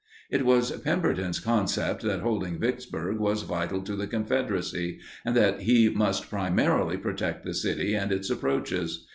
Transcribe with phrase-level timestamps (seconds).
[0.31, 5.89] It was Pemberton's concept that holding Vicksburg was vital to the Confederacy and that he
[5.89, 9.05] must primarily protect the city and its approaches.